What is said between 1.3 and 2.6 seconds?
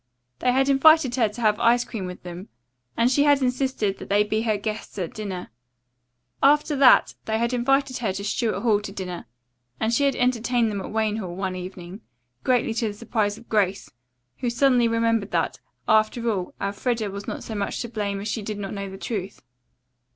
have ice cream with them,